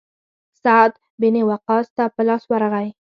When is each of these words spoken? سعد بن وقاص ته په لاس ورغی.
سعد 0.63 0.93
بن 1.21 1.35
وقاص 1.49 1.87
ته 1.97 2.03
په 2.15 2.21
لاس 2.27 2.43
ورغی. 2.51 2.87